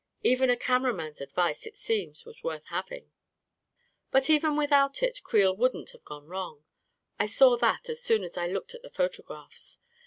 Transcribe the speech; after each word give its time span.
Even 0.23 0.49
a 0.49 0.57
cameraman's 0.57 1.21
advice, 1.21 1.67
it 1.67 1.77
seems, 1.77 2.25
was 2.25 2.43
worth 2.43 2.65
having! 2.69 3.11
But 4.09 4.31
even 4.31 4.55
without 4.55 5.03
it, 5.03 5.21
Creel 5.21 5.55
wouldn't 5.55 5.91
have 5.91 6.03
gone 6.03 6.25
wrong. 6.25 6.63
I 7.19 7.27
saw 7.27 7.55
that 7.57 7.87
as 7.87 8.01
soon 8.01 8.23
as 8.23 8.35
I 8.35 8.47
looked 8.47 8.73
at 8.73 8.81
the 8.81 8.89
photo 8.89 9.21
graphs. 9.21 9.77